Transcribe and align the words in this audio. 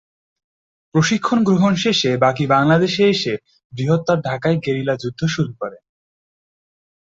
প্রশিক্ষণ 0.95 1.39
গ্রহণ 1.43 1.73
শেষে 1.75 2.11
বাকী 2.17 2.45
বাংলাদেশে 2.47 3.03
এসে 3.07 3.33
বৃহত্তর 3.73 4.17
ঢাকায় 4.21 4.57
গেরিলা 4.65 4.95
যুদ্ধ 4.95 5.21
শুরু 5.27 5.51
করেন। 5.53 5.83